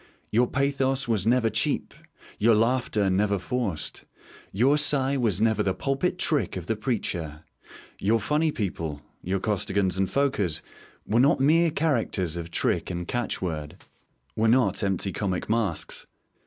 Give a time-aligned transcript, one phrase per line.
[0.31, 1.93] Your pathos was never cheap,
[2.39, 4.03] your laughter never forced;
[4.51, 7.43] your sigh was never the pulpit trick of the preacher.
[7.99, 10.63] Your funny people your Costigans and Fokers
[11.05, 13.77] were not mere characters of trick and catch word,
[14.35, 16.07] were not empty comic masks.